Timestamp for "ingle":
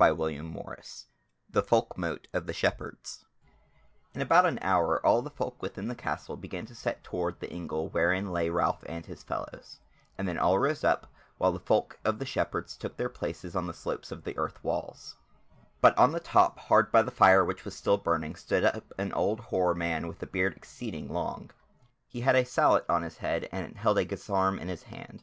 7.52-7.88